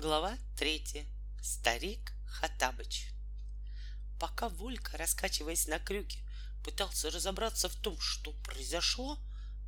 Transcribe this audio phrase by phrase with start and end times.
[0.00, 1.04] Глава третья.
[1.42, 3.08] Старик Хатабыч.
[4.20, 6.20] Пока Волька, раскачиваясь на крюке,
[6.62, 9.18] пытался разобраться в том, что произошло,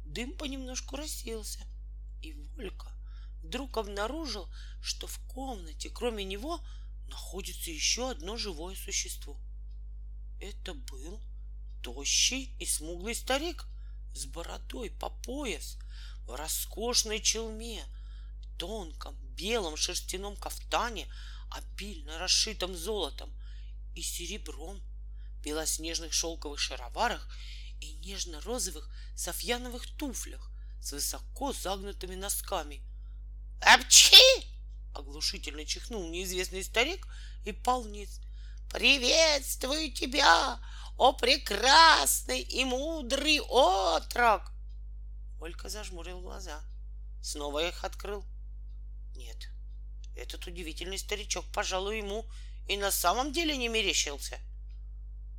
[0.04, 1.66] дым понемножку рассеялся.
[2.22, 2.92] И Волька
[3.42, 4.48] вдруг обнаружил,
[4.80, 6.60] что в комнате, кроме него,
[7.08, 9.36] находится еще одно живое существо.
[10.40, 11.20] Это был
[11.82, 13.66] тощий и смуглый старик
[14.14, 15.76] с бородой по пояс,
[16.24, 17.84] в роскошной челме,
[18.60, 21.10] тонком белом шерстяном кафтане,
[21.50, 23.32] обильно расшитом золотом
[23.96, 24.78] и серебром,
[25.42, 27.26] белоснежных шелковых шароварах
[27.80, 30.50] и нежно-розовых софьяновых туфлях
[30.82, 32.82] с высоко загнутыми носками.
[33.62, 34.46] «Апчхи!»—
[34.94, 37.06] оглушительно чихнул неизвестный старик
[37.46, 38.20] и пал вниз.
[38.70, 40.60] «Приветствую тебя,
[40.98, 44.52] о прекрасный и мудрый отрок!»
[45.40, 46.62] Олька зажмурил глаза.
[47.22, 48.22] Снова их открыл.
[49.14, 49.48] Нет,
[50.16, 52.26] этот удивительный старичок, пожалуй, ему
[52.68, 54.38] и на самом деле не мерещился.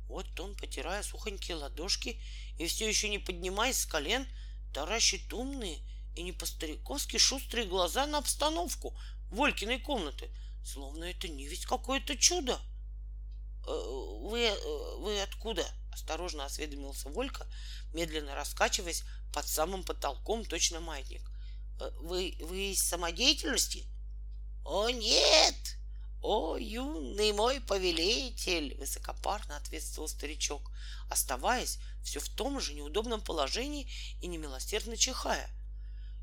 [0.08, 2.20] Вот он, потирая сухонькие ладошки
[2.58, 4.26] и все еще не поднимаясь с колен,
[4.74, 5.78] таращит умные
[6.14, 8.94] и не по-стариковски шустрые глаза на обстановку
[9.30, 10.30] Волькиной комнаты,
[10.64, 12.60] словно это не ведь какое-то чудо.
[13.66, 13.70] «Э,
[14.28, 17.46] «Вы, э, вы откуда?»— осторожно осведомился Волька,
[17.94, 21.31] медленно раскачиваясь под самым потолком точно маятник.
[21.80, 23.86] «Э, «Вы, вы из самодеятельности?»
[24.64, 25.76] «О, нет!
[26.20, 30.70] О, юный мой повелитель!»— высокопарно ответствовал старичок,
[31.10, 35.50] оставаясь все в том же неудобном положении и немилосердно чихая.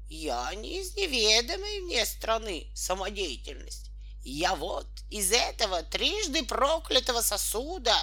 [0.09, 3.91] «Я не из неведомой мне страны самодеятельности.
[4.23, 7.95] Я вот из этого трижды проклятого сосуда!»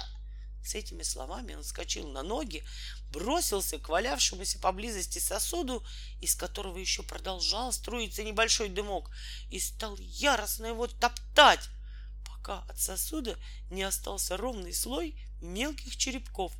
[0.63, 2.63] С этими словами он вскочил на ноги,
[3.11, 5.83] бросился к валявшемуся поблизости сосуду,
[6.19, 9.09] из которого еще продолжал струиться небольшой дымок,
[9.49, 11.69] и стал яростно его топтать,
[12.25, 13.37] пока от сосуда
[13.69, 16.53] не остался ровный слой мелких черепков.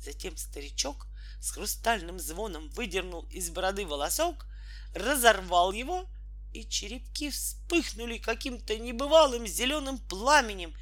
[0.00, 1.06] Затем старичок
[1.40, 4.46] с хрустальным звоном выдернул из бороды волосок,
[4.94, 6.06] разорвал его,
[6.52, 10.74] и черепки вспыхнули каким-то небывалым зеленым пламенем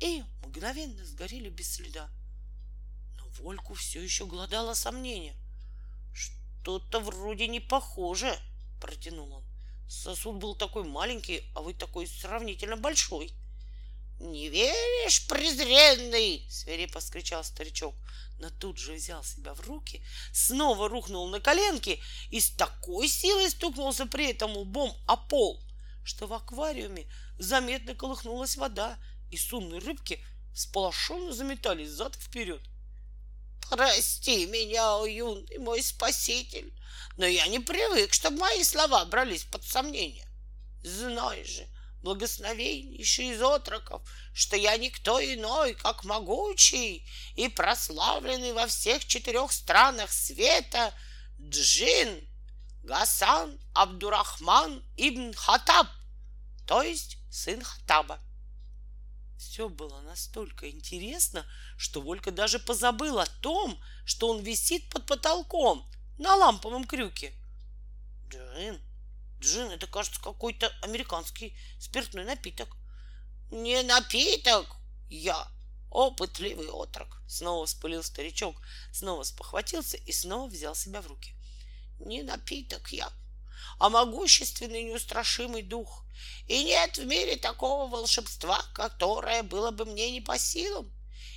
[0.00, 2.10] и мгновенно сгорели без следа.
[3.38, 5.34] Вольку все еще глодало сомнение.
[6.12, 8.36] Что-то вроде не похоже,
[8.80, 9.44] протянул он.
[9.88, 13.32] Сосуд был такой маленький, а вы такой сравнительно большой.
[14.20, 16.46] Не веришь, презренный?
[16.50, 17.94] свирепо скричал старичок,
[18.38, 22.00] но тут же взял себя в руки, снова рухнул на коленки
[22.30, 25.62] и с такой силой стукнулся при этом лбом о пол,
[26.04, 28.98] что в аквариуме заметно колыхнулась вода,
[29.30, 30.24] и сумные рыбки
[30.54, 32.60] сполошенно заметались зад вперед.
[33.70, 36.72] Прости меня, о юный мой спаситель,
[37.16, 40.26] но я не привык, чтобы мои слова брались под сомнение.
[40.82, 41.68] Знай же,
[42.02, 44.02] благословеннейший из отроков,
[44.34, 50.92] что я никто иной, как могучий и прославленный во всех четырех странах света
[51.38, 52.26] Джин
[52.82, 55.86] Гасан Абдурахман ибн Хатаб,
[56.66, 58.18] то есть сын Хатаба.
[59.40, 61.46] Все было настолько интересно,
[61.78, 67.32] что Волька даже позабыл о том, что он висит под потолком на ламповом крюке.
[68.28, 68.78] Джин,
[69.40, 72.76] джин, это, кажется, какой-то американский спиртной напиток.
[73.50, 74.66] Не напиток,
[75.08, 75.50] я
[75.88, 77.22] опытливый отрок.
[77.26, 78.60] Снова вспылил старичок,
[78.92, 81.34] снова спохватился и снова взял себя в руки.
[81.98, 83.10] Не напиток я,
[83.78, 86.04] а могущественный неустрашимый дух.
[86.46, 90.92] И нет в мире такого волшебства, которое было бы мне не по силам.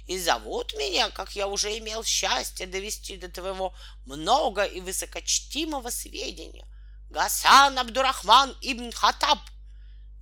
[0.07, 3.73] И зовут меня, как я уже имел счастье довести до твоего
[4.05, 6.67] много и высокочтимого сведения,
[7.09, 9.39] Гасан Абдурахман ибн Хатаб,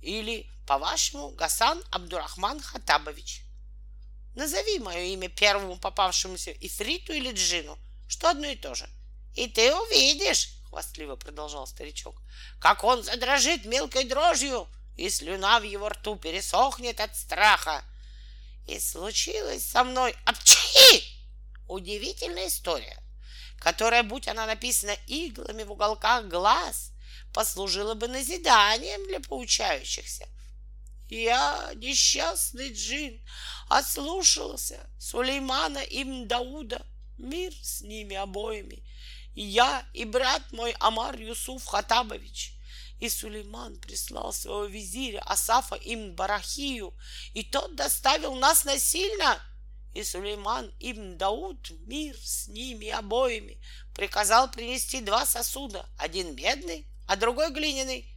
[0.00, 3.42] или, по-вашему, Гасан Абдурахман Хатабович.
[4.34, 8.88] Назови мое имя первому попавшемуся ифриту или джину, что одно и то же.
[9.34, 12.22] И ты увидишь, хвастливо продолжал старичок,
[12.58, 14.66] как он задрожит мелкой дрожью,
[14.96, 17.84] и слюна в его рту пересохнет от страха.
[18.66, 21.04] И случилось со мной обчхи!
[21.68, 22.96] Удивительная история,
[23.58, 26.92] которая, будь она написана иглами в уголках глаз,
[27.34, 30.26] послужила бы назиданием для поучающихся.
[31.10, 33.22] Я, несчастный джин,
[33.68, 36.86] ослушался Сулеймана ибн Дауда,
[37.18, 38.82] мир с ними обоими,
[39.34, 42.54] и я, и брат мой Амар Юсуф Хатабович.
[43.00, 46.94] И Сулейман прислал своего визиря Асафа им Барахию,
[47.34, 49.40] и тот доставил нас насильно.
[49.92, 53.60] И Сулейман ибн Дауд, мир с ними обоими,
[53.94, 58.08] приказал принести два сосуда, один медный, а другой глиняный.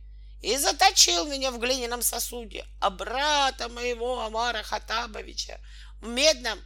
[0.42, 5.60] и заточил меня в глиняном сосуде, а брата моего Амара Хатабовича
[6.02, 6.60] в медном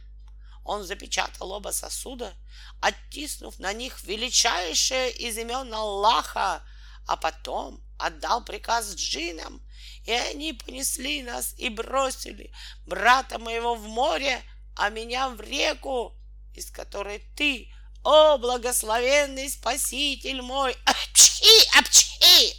[0.64, 2.34] он запечатал оба сосуда,
[2.80, 6.62] оттиснув на них величайшее из имен Аллаха,
[7.06, 9.62] а потом отдал приказ джинам,
[10.04, 12.52] и они понесли нас и бросили
[12.86, 14.42] брата моего в море,
[14.76, 16.16] а меня в реку,
[16.54, 17.72] из которой ты,
[18.02, 22.56] о благословенный Спаситель мой, апчхи, апчхи,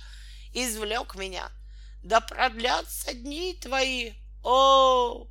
[0.54, 1.52] извлек меня.
[2.04, 4.14] Да продлятся дни твои,
[4.44, 5.28] о,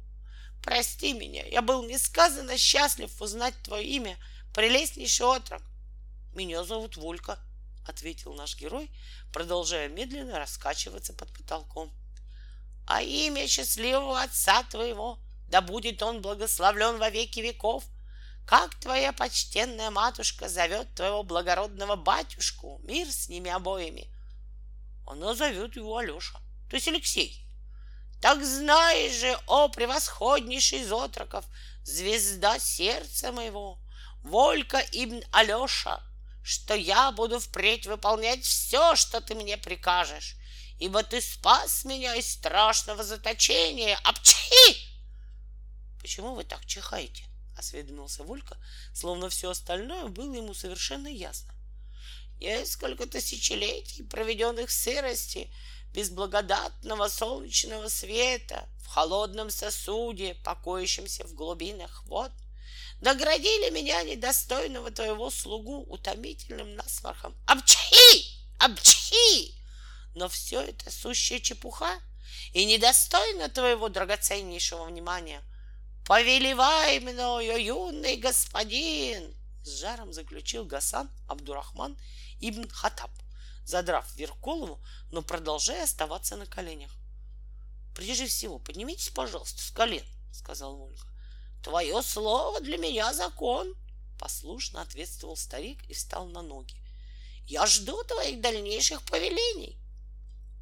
[0.62, 4.19] Прости меня, я был несказанно счастлив узнать твое имя,
[4.55, 5.62] прелестнейший отрок.
[6.35, 7.39] Меня зовут Волька,
[7.87, 8.91] ответил наш герой,
[9.33, 11.93] продолжая медленно раскачиваться под потолком.
[12.87, 15.19] А имя счастливого отца твоего,
[15.49, 17.85] да будет он благословлен во веки веков,
[18.47, 24.09] как твоя почтенная матушка зовет твоего благородного батюшку, мир с ними обоими.
[25.06, 27.40] Она зовет его Алеша, то есть Алексей.
[28.20, 31.44] Так знаешь же, о превосходнейший из отроков,
[31.84, 33.78] звезда сердца моего,
[34.22, 36.02] Волька Ибн Алеша,
[36.43, 40.37] что я буду впредь выполнять все, что ты мне прикажешь,
[40.78, 43.99] ибо ты спас меня из страшного заточения.
[44.05, 44.76] Апчхи!
[46.00, 47.25] Почему вы так чихаете?
[47.56, 48.56] осведомился Волька,
[48.94, 51.55] словно все остальное было ему совершенно ясно.
[52.38, 55.52] Несколько тысячелетий, проведенных в сырости,
[55.93, 62.31] без благодатного солнечного света в холодном сосуде, покоящемся в глубинах вод,
[63.01, 67.35] наградили меня, недостойного твоего слугу, утомительным насморхом.
[67.47, 68.25] Обчхи!
[68.59, 69.55] Обчхи!
[70.15, 72.01] Но все это сущая чепуха
[72.53, 75.43] и недостойно твоего драгоценнейшего внимания.
[76.07, 79.35] Повелевай мною, юный господин!
[79.63, 81.97] С жаром заключил Гасан Абдурахман
[82.41, 83.11] ибн Хатаб—
[83.65, 84.81] задрав вверх голову,
[85.11, 86.91] но продолжая оставаться на коленях.
[87.95, 91.07] «Прежде всего, поднимитесь, пожалуйста, с колен»,— сказал Волька.
[91.62, 93.75] «Твое слово для меня закон»,—
[94.19, 96.77] послушно ответствовал старик и встал на ноги.
[97.47, 99.79] «Я жду твоих дальнейших повелений».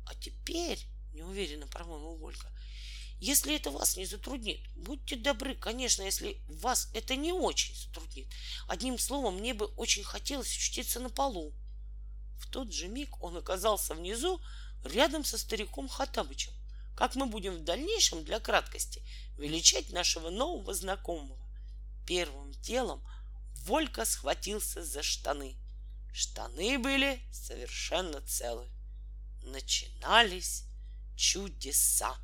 [0.06, 0.80] «А теперь»,—
[1.12, 2.48] неуверенно промолвил Волька,
[3.20, 8.28] если это вас не затруднит, будьте добры, конечно, если вас это не очень затруднит.
[8.68, 11.52] Одним словом, мне бы очень хотелось учтиться на полу.
[12.38, 14.40] В тот же миг он оказался внизу
[14.84, 16.52] рядом со стариком Хатабычем,
[16.96, 19.02] как мы будем в дальнейшем для краткости
[19.36, 21.38] величать нашего нового знакомого.
[22.06, 23.06] Первым делом
[23.64, 25.56] Волька схватился за штаны.
[26.12, 28.66] Штаны были совершенно целы.
[29.42, 30.64] Начинались
[31.16, 32.16] чудеса.